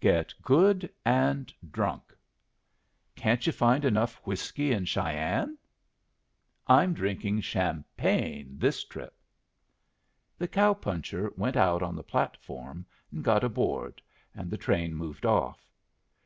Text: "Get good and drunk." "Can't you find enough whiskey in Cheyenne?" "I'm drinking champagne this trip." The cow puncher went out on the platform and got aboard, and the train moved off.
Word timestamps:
"Get 0.00 0.34
good 0.42 0.92
and 1.02 1.50
drunk." 1.70 2.14
"Can't 3.16 3.46
you 3.46 3.54
find 3.54 3.86
enough 3.86 4.16
whiskey 4.26 4.70
in 4.72 4.84
Cheyenne?" 4.84 5.56
"I'm 6.66 6.92
drinking 6.92 7.40
champagne 7.40 8.58
this 8.58 8.84
trip." 8.84 9.14
The 10.36 10.46
cow 10.46 10.74
puncher 10.74 11.32
went 11.38 11.56
out 11.56 11.82
on 11.82 11.96
the 11.96 12.02
platform 12.02 12.84
and 13.10 13.24
got 13.24 13.42
aboard, 13.42 14.02
and 14.34 14.50
the 14.50 14.58
train 14.58 14.94
moved 14.94 15.24
off. 15.24 15.66